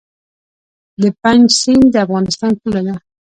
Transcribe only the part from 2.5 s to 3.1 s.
پوله ده